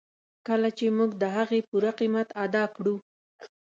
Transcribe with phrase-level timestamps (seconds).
[0.47, 2.95] کله چې موږ د هغې پوره قیمت ادا کړو.